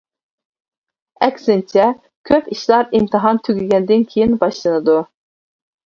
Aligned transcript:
ئەكسىنچە، 1.27 1.85
كۆپ 2.31 2.51
ئىشلار 2.57 2.91
ئىمتىھان 2.95 3.43
تۈگىگەندىن 3.49 4.11
كىيىن 4.13 4.37
باشلىنىدۇ. 4.45 5.03